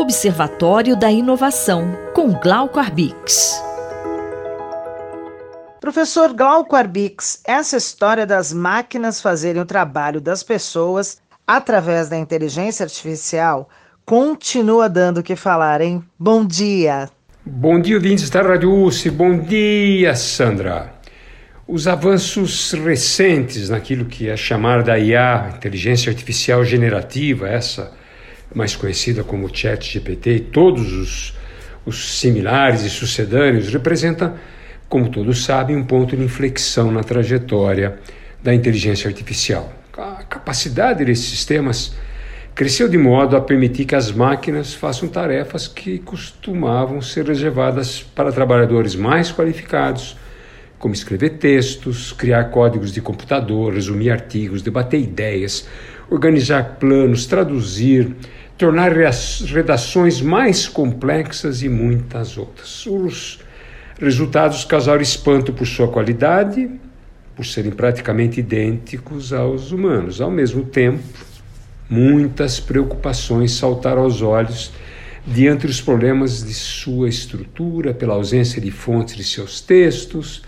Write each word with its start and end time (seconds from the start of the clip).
Observatório 0.00 0.96
da 0.96 1.10
Inovação, 1.10 1.94
com 2.14 2.32
Glauco 2.32 2.78
Arbix. 2.78 3.62
Professor 5.78 6.32
Glauco 6.32 6.74
Arbix, 6.74 7.42
essa 7.46 7.76
história 7.76 8.24
das 8.24 8.50
máquinas 8.50 9.20
fazerem 9.20 9.60
o 9.60 9.66
trabalho 9.66 10.18
das 10.18 10.42
pessoas 10.42 11.20
através 11.46 12.08
da 12.08 12.16
inteligência 12.16 12.82
artificial 12.82 13.68
continua 14.06 14.88
dando 14.88 15.18
o 15.18 15.22
que 15.22 15.36
falar, 15.36 15.82
hein? 15.82 16.02
Bom 16.18 16.46
dia! 16.46 17.10
Bom 17.44 17.78
dia, 17.78 17.96
ouvintes 17.96 18.30
da 18.30 18.40
Rádio 18.40 18.72
USP. 18.72 19.10
Bom 19.10 19.38
dia, 19.38 20.14
Sandra. 20.14 20.94
Os 21.68 21.86
avanços 21.86 22.72
recentes 22.72 23.68
naquilo 23.68 24.06
que 24.06 24.30
é 24.30 24.36
chamar 24.36 24.82
da 24.82 24.98
IA, 24.98 25.52
inteligência 25.54 26.08
artificial 26.08 26.64
generativa, 26.64 27.46
essa 27.46 27.99
mais 28.54 28.74
conhecida 28.76 29.22
como 29.22 29.54
ChatGPT, 29.54 30.30
e 30.30 30.40
todos 30.40 30.92
os, 30.92 31.34
os 31.84 32.18
similares 32.18 32.82
e 32.82 32.90
sucedâneos, 32.90 33.72
representa, 33.72 34.34
como 34.88 35.08
todos 35.08 35.44
sabem, 35.44 35.76
um 35.76 35.84
ponto 35.84 36.16
de 36.16 36.22
inflexão 36.22 36.90
na 36.90 37.02
trajetória 37.02 37.98
da 38.42 38.54
inteligência 38.54 39.08
artificial. 39.08 39.72
A 39.96 40.24
capacidade 40.24 41.04
desses 41.04 41.26
sistemas 41.26 41.94
cresceu 42.54 42.88
de 42.88 42.98
modo 42.98 43.36
a 43.36 43.40
permitir 43.40 43.84
que 43.84 43.94
as 43.94 44.10
máquinas 44.10 44.74
façam 44.74 45.08
tarefas 45.08 45.68
que 45.68 45.98
costumavam 45.98 47.00
ser 47.00 47.26
reservadas 47.26 48.02
para 48.02 48.32
trabalhadores 48.32 48.94
mais 48.94 49.32
qualificados, 49.32 50.16
como 50.78 50.94
escrever 50.94 51.38
textos, 51.38 52.12
criar 52.12 52.44
códigos 52.44 52.92
de 52.92 53.00
computador, 53.00 53.74
resumir 53.74 54.10
artigos, 54.10 54.62
debater 54.62 55.00
ideias, 55.00 55.68
organizar 56.08 56.76
planos, 56.80 57.26
traduzir, 57.26 58.16
tornar 58.60 58.92
redações 58.92 60.20
mais 60.20 60.68
complexas 60.68 61.62
e 61.62 61.68
muitas 61.68 62.36
outras. 62.36 62.84
Os 62.84 63.40
resultados 63.98 64.66
causaram 64.66 65.00
espanto 65.00 65.50
por 65.50 65.66
sua 65.66 65.88
qualidade, 65.88 66.70
por 67.34 67.46
serem 67.46 67.72
praticamente 67.72 68.40
idênticos 68.40 69.32
aos 69.32 69.72
humanos. 69.72 70.20
Ao 70.20 70.30
mesmo 70.30 70.62
tempo, 70.62 71.02
muitas 71.88 72.60
preocupações 72.60 73.52
saltaram 73.52 74.02
aos 74.02 74.20
olhos 74.20 74.70
diante 75.26 75.66
dos 75.66 75.80
problemas 75.80 76.44
de 76.44 76.52
sua 76.52 77.08
estrutura, 77.08 77.94
pela 77.94 78.12
ausência 78.12 78.60
de 78.60 78.70
fontes 78.70 79.16
de 79.16 79.24
seus 79.24 79.62
textos, 79.62 80.42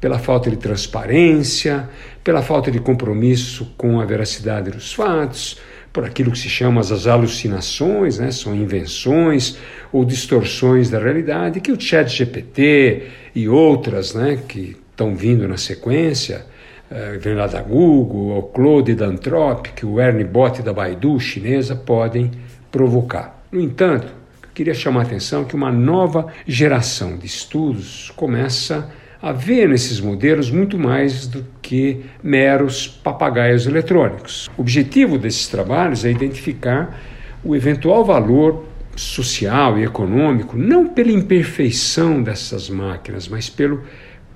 pela 0.00 0.18
falta 0.18 0.48
de 0.48 0.56
transparência, 0.56 1.86
pela 2.24 2.40
falta 2.40 2.70
de 2.70 2.78
compromisso 2.78 3.74
com 3.76 4.00
a 4.00 4.06
veracidade 4.06 4.70
dos 4.70 4.94
fatos, 4.94 5.58
por 5.92 6.04
aquilo 6.04 6.30
que 6.30 6.38
se 6.38 6.48
chama 6.48 6.80
as 6.80 7.06
alucinações, 7.06 8.18
né? 8.18 8.30
são 8.30 8.54
invenções 8.54 9.58
ou 9.92 10.04
distorções 10.04 10.90
da 10.90 10.98
realidade, 10.98 11.60
que 11.60 11.72
o 11.72 11.80
Chat 11.80 12.08
GPT 12.08 13.04
e 13.34 13.48
outras 13.48 14.14
né, 14.14 14.38
que 14.48 14.76
estão 14.90 15.14
vindo 15.14 15.46
na 15.46 15.56
sequência, 15.56 16.44
uh, 16.90 17.18
vem 17.18 17.34
lá 17.34 17.46
da 17.46 17.62
Google, 17.62 18.38
o 18.38 18.42
Claude 18.42 18.94
da 18.94 19.06
Anthropic, 19.06 19.84
o 19.84 20.00
Ernie 20.00 20.24
Bot 20.24 20.62
da 20.62 20.72
Baidu 20.72 21.18
chinesa, 21.18 21.74
podem 21.74 22.30
provocar. 22.70 23.44
No 23.50 23.60
entanto, 23.60 24.08
eu 24.42 24.48
queria 24.54 24.74
chamar 24.74 25.00
a 25.00 25.04
atenção 25.04 25.44
que 25.44 25.54
uma 25.54 25.72
nova 25.72 26.26
geração 26.46 27.16
de 27.16 27.26
estudos 27.26 28.12
começa 28.16 28.90
a 29.22 29.30
haver 29.30 29.68
nesses 29.68 30.00
modelos 30.00 30.50
muito 30.50 30.78
mais 30.78 31.26
do 31.26 31.42
que 31.68 32.02
meros 32.22 32.88
papagaios 32.88 33.66
eletrônicos. 33.66 34.48
O 34.56 34.62
objetivo 34.62 35.18
desses 35.18 35.48
trabalhos 35.48 36.02
é 36.02 36.10
identificar 36.10 36.98
o 37.44 37.54
eventual 37.54 38.02
valor 38.06 38.64
social 38.96 39.78
e 39.78 39.84
econômico, 39.84 40.56
não 40.56 40.88
pela 40.88 41.12
imperfeição 41.12 42.22
dessas 42.22 42.70
máquinas, 42.70 43.28
mas 43.28 43.50
pelo 43.50 43.82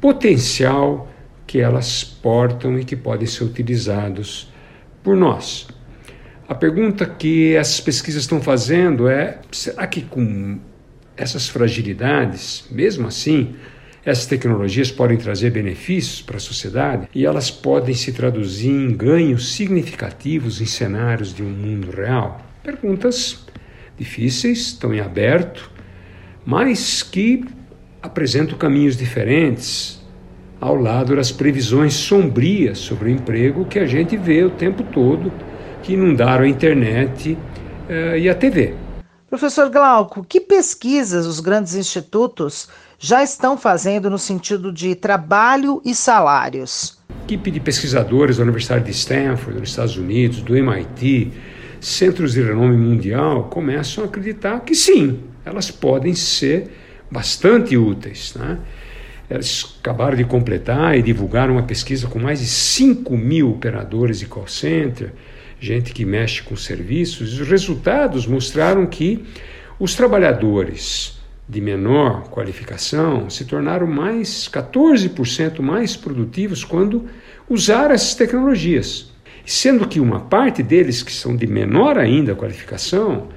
potencial 0.00 1.06
que 1.46 1.60
elas 1.60 2.02
portam 2.02 2.78
e 2.78 2.84
que 2.84 2.96
podem 2.96 3.26
ser 3.26 3.44
utilizados 3.44 4.50
por 5.04 5.14
nós. 5.14 5.68
A 6.48 6.54
pergunta 6.54 7.04
que 7.04 7.54
essas 7.54 7.78
pesquisas 7.78 8.22
estão 8.22 8.40
fazendo 8.40 9.06
é: 9.06 9.38
será 9.52 9.86
que 9.86 10.00
com 10.00 10.58
essas 11.14 11.46
fragilidades, 11.46 12.66
mesmo 12.70 13.06
assim, 13.06 13.54
essas 14.04 14.26
tecnologias 14.26 14.90
podem 14.90 15.16
trazer 15.16 15.50
benefícios 15.50 16.22
para 16.22 16.36
a 16.36 16.40
sociedade 16.40 17.08
e 17.14 17.26
elas 17.26 17.50
podem 17.50 17.94
se 17.94 18.12
traduzir 18.12 18.70
em 18.70 18.96
ganhos 18.96 19.54
significativos 19.54 20.60
em 20.60 20.66
cenários 20.66 21.34
de 21.34 21.42
um 21.42 21.50
mundo 21.50 21.90
real? 21.90 22.40
Perguntas 22.62 23.44
difíceis, 23.98 24.58
estão 24.58 24.94
em 24.94 25.00
aberto, 25.00 25.70
mas 26.46 27.02
que 27.02 27.44
apresentam 28.00 28.56
caminhos 28.56 28.96
diferentes 28.96 30.00
ao 30.60 30.74
lado 30.74 31.14
das 31.14 31.30
previsões 31.30 31.94
sombrias 31.94 32.78
sobre 32.78 33.10
o 33.10 33.12
emprego 33.12 33.64
que 33.64 33.78
a 33.78 33.86
gente 33.86 34.16
vê 34.16 34.44
o 34.44 34.50
tempo 34.50 34.82
todo, 34.82 35.32
que 35.82 35.94
inundaram 35.94 36.44
a 36.44 36.48
internet 36.48 37.36
uh, 37.88 38.16
e 38.16 38.28
a 38.28 38.34
TV. 38.34 38.74
Professor 39.28 39.68
Glauco, 39.68 40.24
que 40.24 40.40
pesquisas 40.40 41.26
os 41.26 41.38
grandes 41.38 41.74
institutos 41.74 42.68
já 42.98 43.22
estão 43.22 43.56
fazendo 43.56 44.10
no 44.10 44.18
sentido 44.18 44.72
de 44.72 44.94
trabalho 44.96 45.80
e 45.84 45.94
salários. 45.94 46.98
Equipe 47.24 47.50
de 47.50 47.60
pesquisadores 47.60 48.38
da 48.38 48.42
Universidade 48.42 48.86
de 48.86 48.90
Stanford, 48.90 49.60
nos 49.60 49.70
Estados 49.70 49.96
Unidos, 49.96 50.42
do 50.42 50.56
MIT, 50.56 51.32
centros 51.80 52.32
de 52.32 52.42
renome 52.42 52.76
mundial, 52.76 53.44
começam 53.44 54.02
a 54.02 54.08
acreditar 54.08 54.60
que 54.60 54.74
sim, 54.74 55.20
elas 55.44 55.70
podem 55.70 56.14
ser 56.14 56.70
bastante 57.08 57.76
úteis. 57.76 58.34
Né? 58.34 58.58
Eles 59.30 59.76
acabaram 59.78 60.16
de 60.16 60.24
completar 60.24 60.98
e 60.98 61.02
divulgar 61.02 61.50
uma 61.50 61.62
pesquisa 61.62 62.08
com 62.08 62.18
mais 62.18 62.40
de 62.40 62.46
5 62.46 63.16
mil 63.16 63.52
operadores 63.52 64.18
de 64.18 64.26
call 64.26 64.48
center, 64.48 65.12
gente 65.60 65.92
que 65.92 66.04
mexe 66.04 66.42
com 66.42 66.56
serviços, 66.56 67.38
e 67.38 67.42
os 67.42 67.48
resultados 67.48 68.26
mostraram 68.26 68.86
que 68.86 69.24
os 69.78 69.94
trabalhadores 69.94 71.17
de 71.48 71.60
menor 71.60 72.28
qualificação 72.28 73.30
se 73.30 73.44
tornaram 73.44 73.86
mais 73.86 74.48
14% 74.52 75.60
mais 75.60 75.96
produtivos 75.96 76.62
quando 76.62 77.06
usaram 77.48 77.94
essas 77.94 78.14
tecnologias. 78.14 79.10
Sendo 79.46 79.88
que 79.88 79.98
uma 79.98 80.20
parte 80.20 80.62
deles, 80.62 81.02
que 81.02 81.12
são 81.12 81.34
de 81.34 81.46
menor 81.46 81.96
ainda 81.96 82.34
qualificação, 82.34 83.28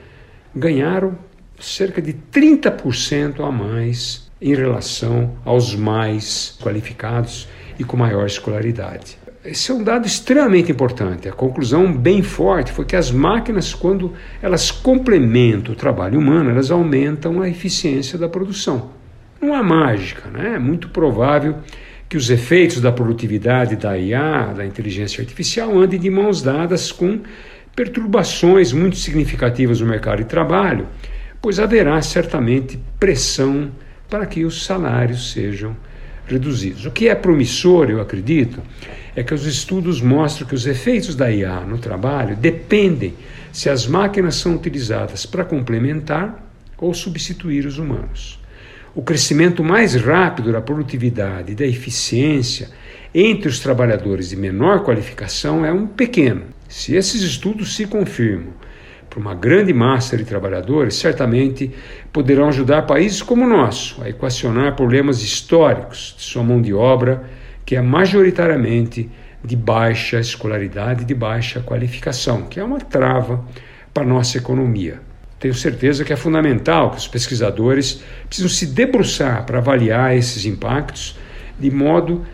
ganharam 0.54 1.18
cerca 1.58 2.02
de 2.02 2.14
30% 2.14 3.48
a 3.48 3.52
mais 3.52 4.30
em 4.42 4.54
relação 4.54 5.36
aos 5.46 5.74
mais 5.74 6.58
qualificados 6.62 7.48
e 7.80 7.84
com 7.86 7.96
maior 7.96 8.26
escolaridade. 8.26 9.18
Esse 9.44 9.72
é 9.72 9.74
um 9.74 9.84
dado 9.84 10.06
extremamente 10.06 10.72
importante. 10.72 11.28
A 11.28 11.32
conclusão 11.32 11.92
bem 11.92 12.22
forte 12.22 12.72
foi 12.72 12.86
que 12.86 12.96
as 12.96 13.10
máquinas, 13.10 13.74
quando 13.74 14.14
elas 14.40 14.70
complementam 14.70 15.74
o 15.74 15.76
trabalho 15.76 16.20
humano, 16.20 16.52
elas 16.52 16.70
aumentam 16.70 17.42
a 17.42 17.50
eficiência 17.50 18.20
da 18.20 18.30
produção. 18.30 18.92
Não 19.42 19.56
há 19.56 19.64
mágica, 19.64 20.30
né? 20.30 20.54
É 20.56 20.60
muito 20.60 20.90
provável 20.90 21.56
que 22.08 22.16
os 22.16 22.30
efeitos 22.30 22.80
da 22.80 22.92
produtividade 22.92 23.76
da 23.76 23.98
IA, 23.98 24.54
da 24.56 24.64
inteligência 24.64 25.22
artificial, 25.22 25.76
andem 25.76 26.00
de 26.00 26.12
mãos 26.12 26.44
dadas 26.44 26.92
com 26.92 27.22
perturbações 27.76 28.72
muito 28.72 28.98
significativas 28.98 29.82
no 29.82 29.88
mercado 29.88 30.20
de 30.20 30.26
trabalho, 30.26 30.88
pois 31.42 31.58
haverá 31.58 32.00
certamente 32.04 32.80
pressão 33.00 33.72
para 34.08 34.28
que 34.28 34.46
os 34.46 34.66
salários 34.66 35.32
sejam 35.32 35.76
reduzidos. 36.28 36.86
O 36.86 36.92
que 36.92 37.08
é 37.08 37.16
promissor, 37.16 37.90
eu 37.90 38.00
acredito, 38.00 38.62
é 39.16 39.24
que 39.24 39.34
os 39.34 39.46
estudos 39.46 40.02
mostram 40.02 40.48
que 40.48 40.56
os 40.56 40.66
efeitos 40.66 41.16
da 41.16 41.30
IA 41.32 41.62
no 41.62 41.78
trabalho 41.78 42.36
dependem 42.36 43.14
se 43.52 43.70
as 43.70 43.86
máquinas 43.86 44.36
são 44.36 44.56
utilizadas 44.56 45.26
para 45.26 45.44
complementar 45.44 46.42
ou 46.78 46.94
substituir 46.94 47.66
os 47.66 47.78
humanos. 47.78 48.40
O 48.96 49.02
crescimento 49.02 49.64
mais 49.64 49.96
rápido 49.96 50.52
da 50.52 50.62
produtividade 50.62 51.52
e 51.52 51.56
da 51.56 51.66
eficiência 51.66 52.70
entre 53.14 53.48
os 53.48 53.60
trabalhadores 53.60 54.30
de 54.30 54.36
menor 54.36 54.84
qualificação 54.84 55.66
é 55.66 55.72
um 55.72 55.86
pequeno. 55.86 56.44
Se 56.68 56.96
esses 56.96 57.22
estudos 57.22 57.76
se 57.76 57.86
confirmam 57.86 58.54
para 59.10 59.20
uma 59.20 59.36
grande 59.36 59.74
massa 59.74 60.16
de 60.16 60.24
trabalhadores, 60.24 60.96
certamente 60.96 61.70
poderão 62.14 62.48
ajudar 62.48 62.84
países 62.84 63.22
como 63.22 63.46
o 63.46 63.50
nosso 63.50 64.02
a 64.02 64.10
equacionar 64.10 64.76
problemas 64.76 65.22
históricos 65.22 66.16
de 66.18 66.24
sua 66.24 66.44
mão 66.44 66.62
de 66.62 66.74
obra, 66.74 67.24
que 67.72 67.76
é 67.78 67.82
majoritariamente 67.82 69.10
de 69.42 69.56
baixa 69.56 70.20
escolaridade, 70.20 71.06
de 71.06 71.14
baixa 71.14 71.62
qualificação, 71.62 72.42
que 72.42 72.60
é 72.60 72.64
uma 72.66 72.82
trava 72.82 73.46
para 73.94 74.04
a 74.04 74.06
nossa 74.06 74.38
economia. 74.38 75.00
Tenho 75.40 75.54
certeza 75.54 76.04
que 76.04 76.12
é 76.12 76.18
fundamental 76.18 76.92
que 76.92 76.98
os 76.98 77.08
pesquisadores 77.08 78.04
precisam 78.28 78.50
se 78.50 78.66
debruçar 78.66 79.46
para 79.46 79.60
avaliar 79.60 80.18
esses 80.18 80.46
impactos 80.46 81.18
de 81.58 81.72
modo 81.72 82.26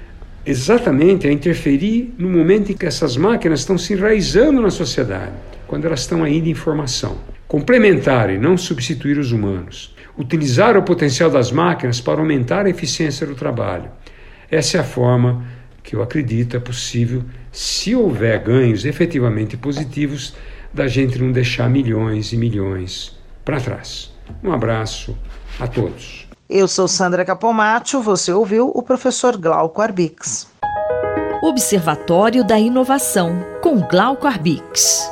exatamente 0.44 1.28
a 1.28 1.32
interferir 1.32 2.16
no 2.18 2.32
momento 2.32 2.72
em 2.72 2.76
que 2.76 2.88
essas 2.88 3.16
máquinas 3.16 3.60
estão 3.60 3.78
se 3.78 3.94
enraizando 3.94 4.60
na 4.60 4.72
sociedade 4.72 5.34
quando 5.68 5.86
elas 5.86 6.00
estão 6.00 6.24
ainda 6.24 6.50
em 6.50 6.56
formação. 6.56 7.20
complementar 7.48 8.32
e 8.32 8.40
não 8.40 8.58
substituir 8.58 9.20
os 9.20 9.32
humanos. 9.32 9.96
Utilizar 10.18 10.76
o 10.76 10.82
potencial 10.82 11.30
das 11.30 11.52
máquinas 11.52 12.02
para 12.02 12.20
aumentar 12.20 12.66
a 12.66 12.70
eficiência 12.72 13.28
do 13.28 13.36
trabalho. 13.36 13.92
Essa 14.50 14.78
é 14.78 14.80
a 14.80 14.84
forma 14.84 15.46
que 15.84 15.96
eu 15.96 16.02
acredito 16.02 16.58
é 16.58 16.60
possível, 16.60 17.24
se 17.52 17.96
houver 17.96 18.40
ganhos 18.44 18.86
efetivamente 18.86 19.56
positivos, 19.56 20.36
da 20.74 20.88
gente 20.88 21.18
não 21.18 21.32
deixar 21.32 21.70
milhões 21.70 22.34
e 22.34 22.38
milhões 22.38 23.18
para 23.46 23.60
trás. 23.60 24.14
Um 24.44 24.52
abraço 24.52 25.18
a 25.60 25.68
todos. 25.68 26.28
Eu 26.50 26.68
sou 26.68 26.88
Sandra 26.88 27.26
Capomatto, 27.26 28.02
você 28.02 28.32
ouviu 28.32 28.72
o 28.74 28.82
professor 28.82 29.38
Glauco 29.38 29.82
Arbix. 29.82 30.48
Observatório 31.42 32.44
da 32.44 32.60
Inovação, 32.60 33.46
com 33.62 33.80
Glauco 33.82 34.28
Arbix. 34.28 35.10